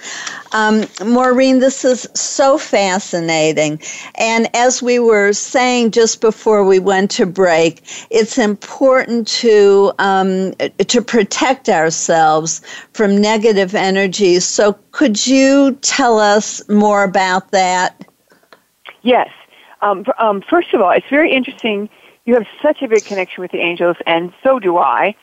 [0.55, 3.77] Um, Maureen, this is so fascinating.
[4.15, 10.53] And as we were saying just before we went to break, it's important to um,
[10.77, 12.61] to protect ourselves
[12.93, 14.45] from negative energies.
[14.45, 18.05] So, could you tell us more about that?
[19.01, 19.29] Yes.
[19.81, 21.89] Um, um, first of all, it's very interesting.
[22.23, 25.15] You have such a big connection with the angels, and so do I.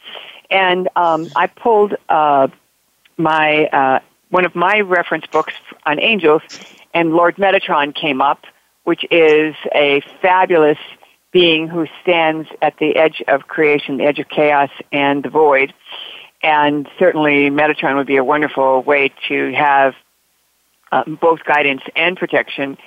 [0.50, 2.48] And um, I pulled uh,
[3.16, 4.00] my uh,
[4.32, 5.52] one of my reference books
[5.84, 6.40] on angels,
[6.94, 8.46] and Lord Metatron came up,
[8.84, 10.78] which is a fabulous
[11.32, 15.74] being who stands at the edge of creation, the edge of chaos and the void.
[16.42, 19.94] And certainly Metatron would be a wonderful way to have
[20.90, 22.78] um, both guidance and protection.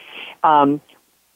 [0.44, 0.82] Um,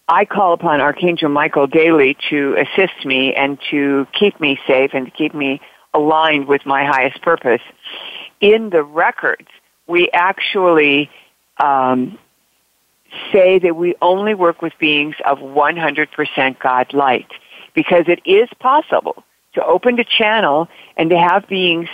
[0.07, 5.05] I call upon Archangel Michael daily to assist me and to keep me safe and
[5.05, 5.62] to keep me
[5.93, 7.62] aligned with my highest purpose.
[8.41, 9.47] In the records,
[9.89, 11.09] we actually
[11.57, 12.17] um,
[13.33, 17.27] say that we only work with beings of 100% God light
[17.73, 19.23] because it is possible
[19.55, 21.89] to open the channel and to have beings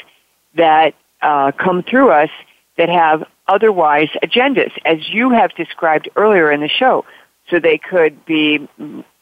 [0.56, 2.30] that uh, come through us
[2.78, 7.06] that have otherwise agendas, as you have described earlier in the show.
[7.50, 8.68] So they could be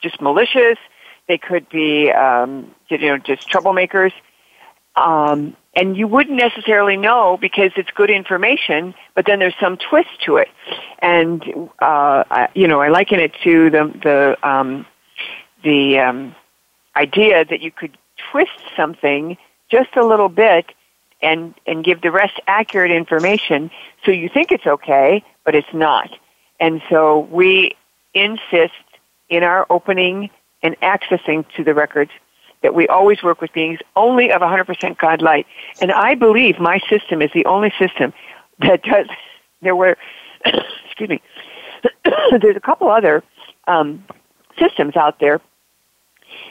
[0.02, 0.78] just malicious,
[1.28, 4.14] They could be, um, you know, just troublemakers.
[4.96, 10.10] Um, and you wouldn't necessarily know because it's good information, but then there's some twist
[10.26, 10.50] to it.
[11.00, 11.44] And,
[11.82, 14.86] uh, I, you know, I liken it to the, the, um,
[15.64, 16.36] the, um,
[16.96, 17.98] idea that you could
[18.32, 19.38] twist something
[19.72, 20.66] just a little bit
[21.22, 23.72] and, and give the rest accurate information
[24.06, 26.10] so you think it's okay, but it's not.
[26.60, 27.76] And so we
[28.14, 28.74] insist
[29.30, 30.30] in our opening
[30.62, 32.12] and accessing to the records
[32.64, 35.46] that we always work with beings only of 100% God light.
[35.82, 38.14] And I believe my system is the only system
[38.60, 39.08] that does.
[39.62, 39.98] There were,
[40.46, 41.22] excuse me,
[42.42, 43.24] there's a couple other
[43.66, 44.04] um,
[44.60, 45.40] systems out there,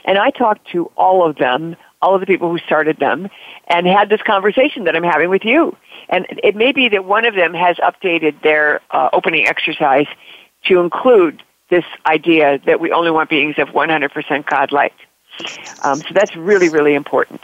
[0.05, 3.29] and I talked to all of them, all of the people who started them,
[3.67, 5.77] and had this conversation that I'm having with you.
[6.09, 10.07] And it may be that one of them has updated their uh, opening exercise
[10.65, 14.93] to include this idea that we only want beings of 100% God light.
[15.83, 17.41] Um, so that's really, really important.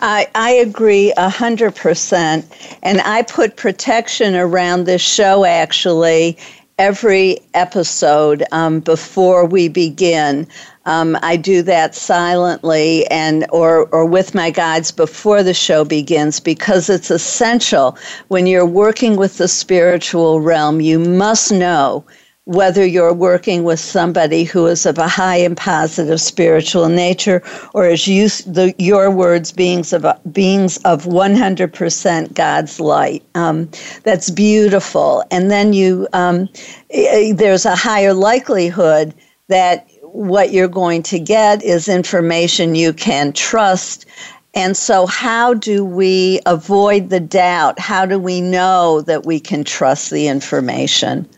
[0.00, 2.44] I, I agree a hundred percent,
[2.82, 6.36] and I put protection around this show actually
[6.78, 10.46] every episode um, before we begin.
[10.86, 16.40] Um, I do that silently and or or with my guides before the show begins
[16.40, 20.80] because it's essential when you're working with the spiritual realm.
[20.80, 22.04] You must know
[22.46, 27.42] whether you're working with somebody who is of a high and positive spiritual nature,
[27.74, 33.22] or as you, the, your words, beings of beings of 100% God's light.
[33.34, 33.68] Um,
[34.02, 35.22] that's beautiful.
[35.30, 36.48] And then you, um,
[36.90, 39.14] there's a higher likelihood
[39.48, 44.06] that what you're going to get is information you can trust.
[44.54, 47.78] And so, how do we avoid the doubt?
[47.78, 51.28] How do we know that we can trust the information?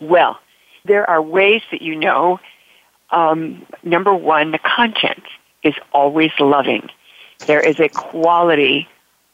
[0.00, 0.38] Well,
[0.84, 2.40] there are ways that you know.
[3.10, 5.22] Um, number one, the content
[5.62, 6.88] is always loving.
[7.46, 8.88] There is a quality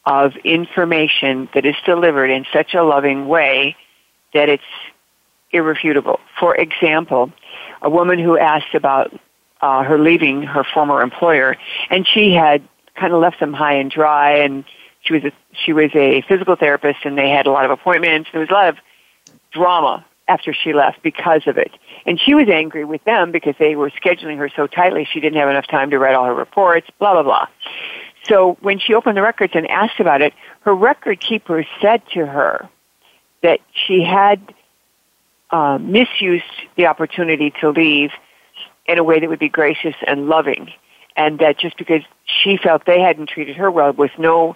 [0.05, 3.75] of information that is delivered in such a loving way
[4.33, 4.63] that it's
[5.51, 6.19] irrefutable.
[6.39, 7.31] For example,
[7.81, 9.17] a woman who asked about
[9.61, 11.57] uh, her leaving her former employer,
[11.89, 14.63] and she had kind of left them high and dry, and
[15.01, 18.29] she was a, she was a physical therapist, and they had a lot of appointments.
[18.31, 18.77] There was a lot of
[19.51, 21.71] drama after she left because of it.
[22.05, 25.39] And she was angry with them because they were scheduling her so tightly she didn't
[25.39, 27.47] have enough time to write all her reports, blah, blah, blah.
[28.23, 32.25] So when she opened the records and asked about it, her record keeper said to
[32.25, 32.69] her
[33.41, 34.41] that she had
[35.49, 36.43] uh, misused
[36.75, 38.11] the opportunity to leave
[38.85, 40.71] in a way that would be gracious and loving.
[41.15, 44.55] And that just because she felt they hadn't treated her well was no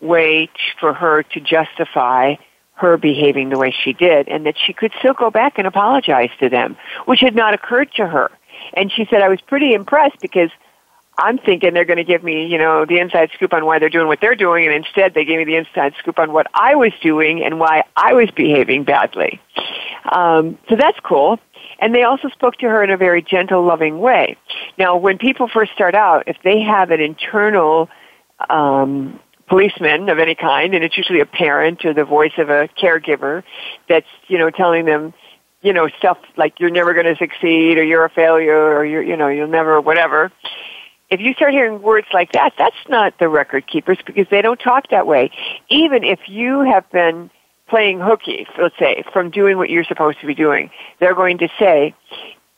[0.00, 0.50] way
[0.80, 2.34] for her to justify
[2.74, 6.30] her behaving the way she did and that she could still go back and apologize
[6.40, 8.30] to them, which had not occurred to her.
[8.74, 10.50] And she said, I was pretty impressed because
[11.16, 13.88] I'm thinking they're going to give me, you know, the inside scoop on why they're
[13.88, 16.74] doing what they're doing, and instead they gave me the inside scoop on what I
[16.74, 19.40] was doing and why I was behaving badly.
[20.10, 21.38] Um, so that's cool.
[21.78, 24.36] And they also spoke to her in a very gentle, loving way.
[24.78, 27.88] Now, when people first start out, if they have an internal
[28.50, 29.20] um,
[29.54, 33.44] policeman of any kind, and it's usually a parent or the voice of a caregiver
[33.88, 35.14] that's, you know, telling them,
[35.62, 39.02] you know, stuff like you're never going to succeed or you're a failure or you're,
[39.02, 40.32] you know, you'll never, whatever.
[41.08, 44.58] If you start hearing words like that, that's not the record keepers because they don't
[44.58, 45.30] talk that way.
[45.68, 47.30] Even if you have been
[47.68, 51.48] playing hooky, let's say, from doing what you're supposed to be doing, they're going to
[51.60, 51.94] say,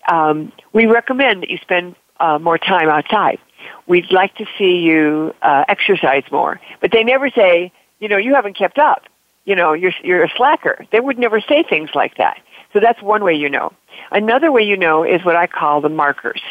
[0.08, 3.38] um, we recommend that you spend uh, more time outside
[3.86, 6.60] we'd like to see you uh, exercise more.
[6.80, 9.04] But they never say, you know, you haven't kept up.
[9.44, 10.84] You know, you're, you're a slacker.
[10.90, 12.38] They would never say things like that.
[12.72, 13.72] So that's one way you know.
[14.10, 16.42] Another way you know is what I call the markers.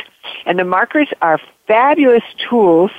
[0.45, 2.91] And the markers are fabulous tools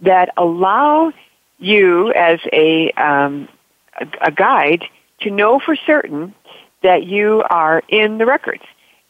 [0.00, 1.12] that allow
[1.58, 3.48] you as a, um,
[4.00, 4.84] a, a guide
[5.20, 6.34] to know for certain
[6.82, 8.62] that you are in the records.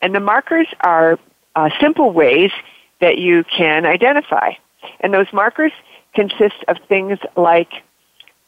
[0.02, 1.18] And the markers are
[1.54, 2.50] uh, simple ways
[3.00, 4.52] that you can identify.
[5.00, 5.72] And those markers
[6.14, 7.70] consist of things like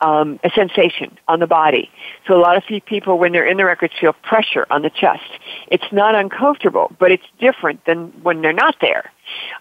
[0.00, 1.90] um, a sensation on the body.
[2.26, 5.28] So a lot of people, when they're in the records, feel pressure on the chest.
[5.68, 9.10] It's not uncomfortable, but it's different than when they're not there.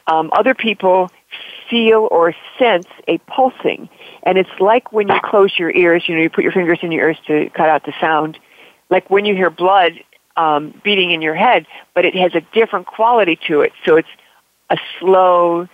[0.05, 1.09] Um, other people
[1.69, 3.89] feel or sense a pulsing,
[4.23, 6.03] and it's like when you close your ears.
[6.07, 8.37] You know, you put your fingers in your ears to cut out the sound.
[8.89, 9.93] Like when you hear blood
[10.37, 11.65] um, beating in your head,
[11.95, 13.73] but it has a different quality to it.
[13.85, 14.07] So it's
[14.69, 15.67] a slow,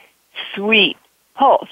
[0.55, 0.97] sweet
[1.35, 1.69] pulse.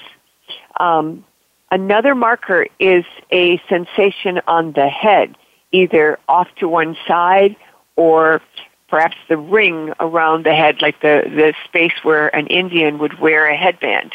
[0.78, 1.24] Um,
[1.70, 5.36] another marker is a sensation on the head,
[5.72, 7.56] either off to one side
[7.96, 8.40] or
[8.88, 13.46] perhaps the ring around the head, like the, the space where an Indian would wear
[13.46, 14.12] a headband.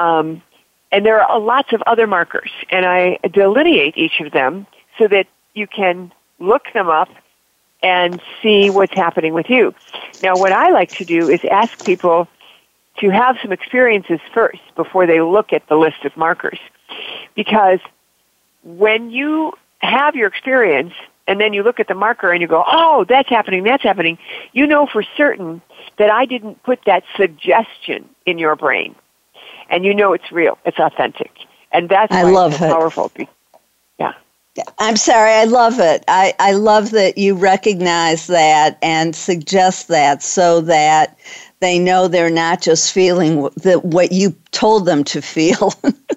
[0.00, 0.42] Um,
[0.92, 4.66] and there are lots of other markers, and I delineate each of them
[4.98, 7.08] so that you can look them up
[7.82, 9.74] and see what's happening with you.
[10.22, 12.28] Now, what I like to do is ask people
[12.98, 16.58] to have some experiences first before they look at the list of markers.
[17.34, 17.80] Because
[18.62, 20.92] when you have your experience
[21.26, 24.18] and then you look at the marker and you go, oh, that's happening, that's happening,
[24.52, 25.62] you know for certain
[25.98, 28.94] that I didn't put that suggestion in your brain.
[29.70, 31.32] And you know it's real, it's authentic.
[31.72, 33.10] And that's I love so powerful.
[33.16, 33.26] Yeah.
[34.78, 36.04] I'm sorry, I love it.
[36.08, 41.18] I, I love that you recognize that and suggest that so that
[41.60, 45.72] they know they're not just feeling the, what you told them to feel.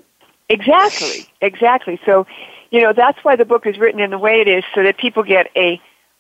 [0.50, 2.00] exactly, exactly.
[2.06, 2.28] So,
[2.72, 4.98] you know, that's why the book is written in the way it is so that
[4.98, 5.80] people get a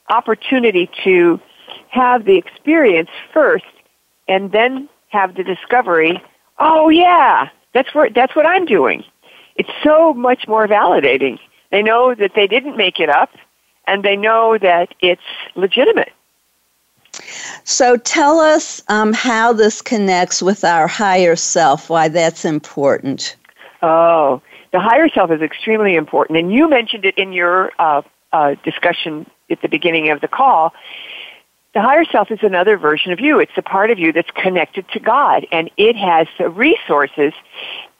[0.09, 1.39] opportunity to
[1.89, 3.65] have the experience first
[4.27, 6.21] and then have the discovery,
[6.59, 9.03] oh yeah, that's what that's what I'm doing.
[9.55, 11.39] It's so much more validating.
[11.75, 13.31] They know that they didn't make it up
[13.85, 15.21] and they know that it's
[15.55, 16.13] legitimate.
[17.65, 23.35] So tell us um, how this connects with our higher self, why that's important.
[23.81, 26.39] Oh, the higher self is extremely important.
[26.39, 30.73] And you mentioned it in your uh, uh, discussion at the beginning of the call.
[31.73, 33.37] The higher self is another version of you.
[33.37, 37.33] It's a part of you that's connected to God, and it has the resources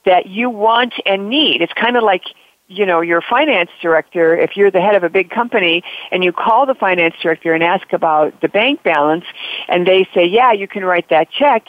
[0.06, 1.62] that you want and need.
[1.62, 2.24] It's kind of like
[2.68, 6.32] you know, your finance director, if you're the head of a big company and you
[6.32, 9.26] call the finance director and ask about the bank balance
[9.68, 11.68] and they say, yeah, you can write that check,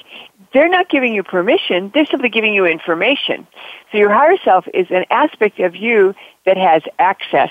[0.52, 3.46] they're not giving you permission, they're simply giving you information.
[3.92, 6.14] So your higher self is an aspect of you
[6.46, 7.50] that has access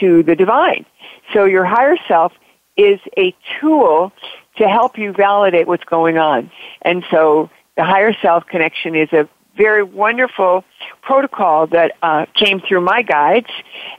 [0.00, 0.84] to the divine.
[1.32, 2.32] So your higher self
[2.76, 4.12] is a tool
[4.56, 6.50] to help you validate what's going on.
[6.82, 10.64] And so the higher self connection is a very wonderful
[11.02, 13.48] protocol that uh, came through my guides,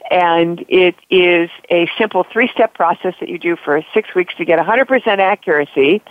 [0.09, 4.59] and it is a simple three-step process that you do for six weeks to get
[4.59, 6.01] 100% accuracy,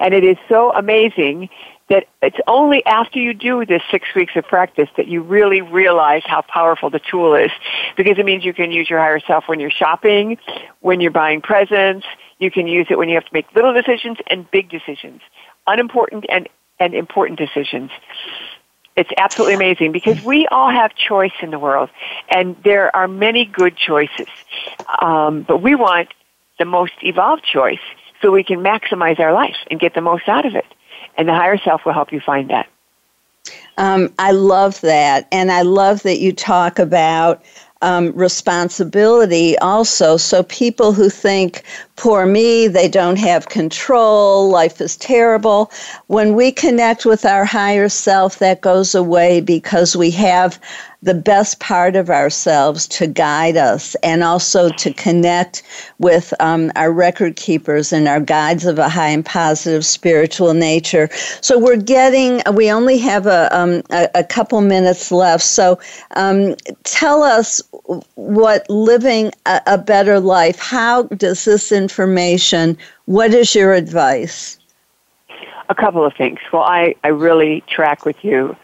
[0.00, 1.48] and it is so amazing
[1.88, 6.22] that it's only after you do this six weeks of practice that you really realize
[6.24, 7.50] how powerful the tool is,
[7.96, 10.38] because it means you can use your higher self when you're shopping,
[10.80, 12.06] when you're buying presents,
[12.38, 15.20] you can use it when you have to make little decisions and big decisions,
[15.66, 16.48] unimportant and,
[16.80, 17.90] and important decisions.
[18.94, 21.88] It's absolutely amazing because we all have choice in the world,
[22.28, 24.28] and there are many good choices.
[25.00, 26.08] Um, but we want
[26.58, 27.80] the most evolved choice
[28.20, 30.66] so we can maximize our life and get the most out of it.
[31.16, 32.68] And the higher self will help you find that.
[33.78, 35.26] Um, I love that.
[35.32, 37.42] And I love that you talk about
[37.82, 40.16] um, responsibility also.
[40.16, 41.64] So people who think,
[41.96, 45.70] poor me, they don't have control, life is terrible.
[46.06, 50.58] When we connect with our higher self, that goes away because we have
[51.02, 55.62] the best part of ourselves to guide us and also to connect
[55.98, 61.08] with um, our record keepers and our guides of a high and positive spiritual nature.
[61.40, 65.42] So we're getting, we only have a, um, a, a, couple minutes left.
[65.42, 65.80] So
[66.14, 67.60] um, tell us
[68.14, 74.58] what living a, a better life, how does this information, what is your advice?
[75.68, 76.38] A couple of things.
[76.52, 78.56] Well, I, I really track with you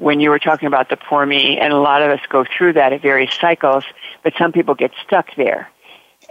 [0.00, 2.72] when you were talking about the poor me, and a lot of us go through
[2.72, 3.84] that at various cycles,
[4.22, 5.70] but some people get stuck there.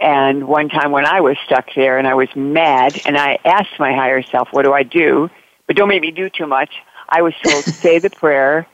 [0.00, 3.78] And one time when I was stuck there and I was mad and I asked
[3.78, 5.30] my higher self, what do I do?
[5.68, 6.70] But don't make me do too much.
[7.08, 8.66] I was told, say the prayer,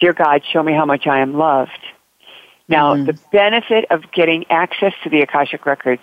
[0.00, 1.70] Dear God, show me how much I am loved.
[2.66, 3.04] Now, mm-hmm.
[3.04, 6.02] the benefit of getting access to the Akashic Records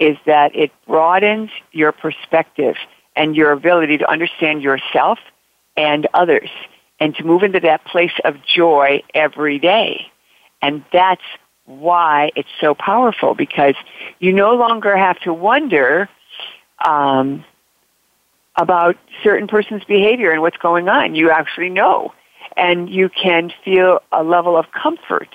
[0.00, 2.74] is that it broadens your perspective
[3.14, 5.18] and your ability to understand yourself
[5.76, 6.50] and others
[7.00, 10.06] and to move into that place of joy every day.
[10.62, 11.22] And that's
[11.66, 13.74] why it's so powerful because
[14.18, 16.08] you no longer have to wonder
[16.84, 17.44] um,
[18.56, 21.14] about certain person's behavior and what's going on.
[21.14, 22.12] You actually know,
[22.56, 25.28] and you can feel a level of comfort.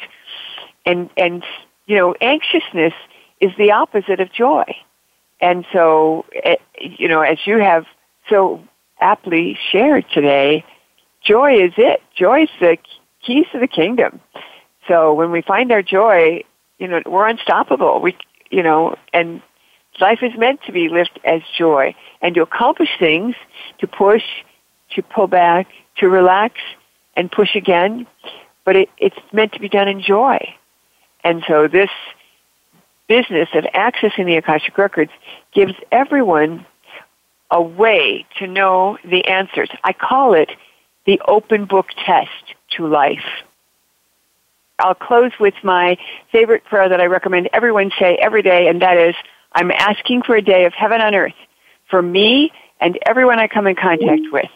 [0.86, 1.44] And and
[1.86, 2.94] you know, anxiousness
[3.40, 4.64] is the opposite of joy.
[5.42, 7.86] And so, eh, you know, as you have
[8.30, 8.64] so
[9.00, 10.64] aptly shared today,
[11.24, 12.02] joy is it.
[12.16, 12.78] Joy is the
[13.22, 14.20] keys to the kingdom.
[14.88, 16.44] So when we find our joy,
[16.80, 18.02] you know, we're unstoppable.
[18.02, 18.18] We,
[18.50, 19.42] you know, and
[20.00, 23.36] life is meant to be lived as joy and to accomplish things,
[23.80, 24.24] to push,
[24.96, 25.68] to pull back,
[25.98, 26.56] to relax
[27.16, 28.08] and push again.
[28.66, 30.56] But it, it's meant to be done in joy.
[31.24, 31.90] And so this
[33.08, 35.12] business of accessing the Akashic Records
[35.54, 36.66] gives everyone
[37.52, 39.70] a way to know the answers.
[39.84, 40.50] I call it
[41.06, 43.26] the open book test to life.
[44.80, 45.98] I'll close with my
[46.32, 49.16] favorite prayer that I recommend everyone say every day, and that is
[49.54, 51.36] I'm asking for a day of heaven on earth
[51.90, 54.50] for me and everyone I come in contact with.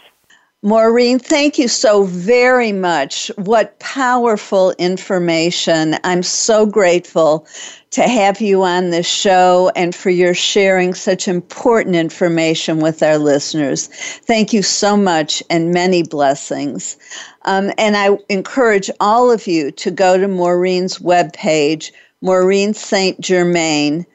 [0.63, 3.29] Maureen, thank you so very much.
[3.35, 5.95] What powerful information.
[6.03, 7.45] I'm so grateful
[7.91, 13.19] to have you on this show and for your sharing such important information with our
[13.19, 13.87] listeners.
[13.87, 16.97] Thank you so much and many blessings.
[17.43, 21.91] Um, and I encourage all of you to go to Maureen's webpage,
[22.21, 23.19] Maureen St.
[23.21, 24.05] Germain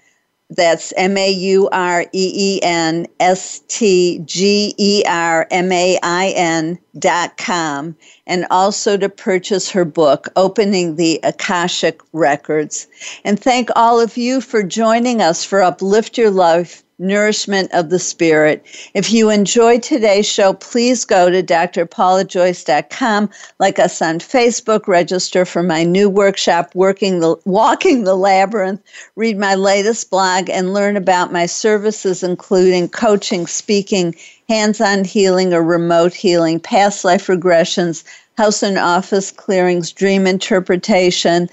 [0.50, 5.98] that's M A U R E E N S T G E R M A
[6.02, 12.86] I N dot com, and also to purchase her book, Opening the Akashic Records.
[13.24, 17.98] And thank all of you for joining us for Uplift Your Life nourishment of the
[17.98, 18.62] spirit.
[18.92, 25.62] If you enjoyed today's show, please go to drpaulajoyce.com, like us on Facebook, register for
[25.62, 28.82] my new workshop, Working the Walking the Labyrinth,
[29.16, 34.14] read my latest blog, and learn about my services, including coaching, speaking,
[34.50, 38.02] hands-on healing or remote healing, past life regressions,
[38.36, 41.48] house and office clearings, dream interpretation,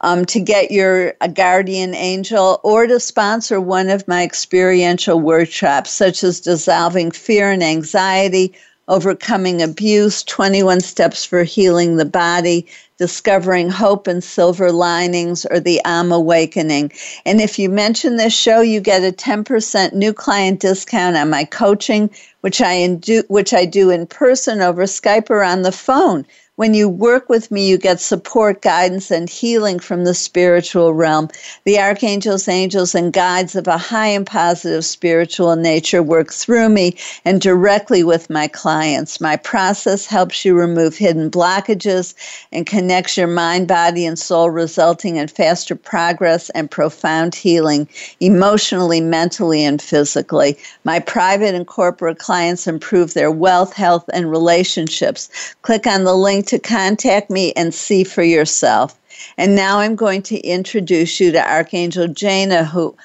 [0.00, 6.22] um, to get your guardian angel or to sponsor one of my experiential workshops, such
[6.22, 8.52] as dissolving fear and anxiety,
[8.88, 12.66] overcoming abuse, 21 steps for healing the body,
[12.98, 16.92] discovering hope and silver linings, or the I'm Awakening.
[17.24, 21.44] And if you mention this show, you get a 10% new client discount on my
[21.44, 22.10] coaching,
[22.42, 26.26] which I, do, which I do in person over Skype or on the phone.
[26.56, 31.28] When you work with me, you get support, guidance, and healing from the spiritual realm.
[31.64, 36.98] The archangels, angels, and guides of a high and positive spiritual nature work through me
[37.24, 39.18] and directly with my clients.
[39.18, 42.12] My process helps you remove hidden blockages
[42.52, 47.88] and connects your mind, body, and soul, resulting in faster progress and profound healing
[48.20, 50.58] emotionally, mentally, and physically.
[50.84, 55.30] My private and corporate clients improve their wealth, health, and relationships.
[55.62, 58.98] Click on the link to contact me and see for yourself.
[59.36, 62.96] And now I'm going to introduce you to Archangel Jaina, who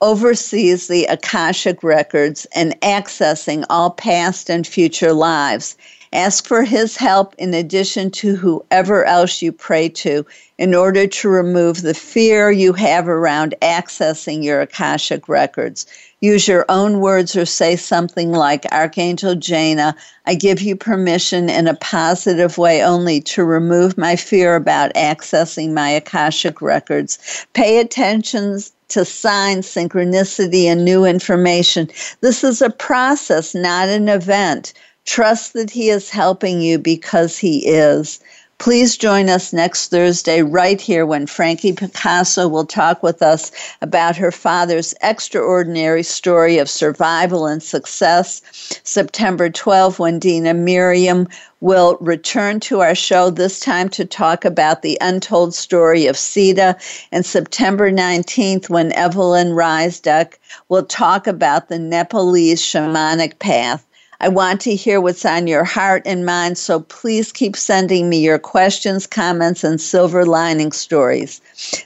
[0.00, 5.76] oversees the Akashic records and accessing all past and future lives.
[6.12, 10.24] Ask for his help in addition to whoever else you pray to
[10.58, 15.86] in order to remove the fear you have around accessing your Akashic records.
[16.22, 19.94] Use your own words or say something like, Archangel Jaina,
[20.24, 25.74] I give you permission in a positive way only to remove my fear about accessing
[25.74, 27.46] my Akashic records.
[27.52, 31.90] Pay attention to signs, synchronicity, and new information.
[32.22, 34.72] This is a process, not an event.
[35.04, 38.20] Trust that He is helping you because He is.
[38.58, 43.52] Please join us next Thursday right here when Frankie Picasso will talk with us
[43.82, 48.40] about her father's extraordinary story of survival and success.
[48.82, 51.28] September 12, when Dena Merriam
[51.60, 56.76] will return to our show, this time to talk about the untold story of Sita.
[57.12, 60.38] And September 19th, when Evelyn Rysdyk
[60.70, 63.85] will talk about the Nepalese shamanic path.
[64.18, 68.18] I want to hear what's on your heart and mind, so please keep sending me
[68.18, 71.40] your questions, comments, and silver lining stories.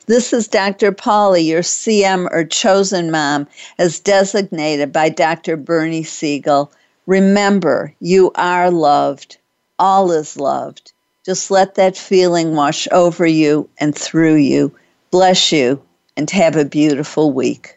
[0.07, 0.93] This is Dr.
[0.93, 5.57] Paula, your CM or chosen mom, as designated by Dr.
[5.57, 6.70] Bernie Siegel.
[7.07, 9.37] Remember, you are loved.
[9.81, 10.93] All is loved.
[11.24, 14.72] Just let that feeling wash over you and through you.
[15.11, 15.83] Bless you
[16.16, 17.76] and have a beautiful week.